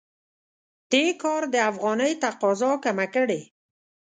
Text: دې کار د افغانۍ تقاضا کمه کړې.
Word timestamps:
دې 0.91 1.05
کار 1.21 1.41
د 1.53 1.55
افغانۍ 1.71 2.13
تقاضا 2.23 2.71
کمه 2.83 3.07
کړې. 3.15 3.41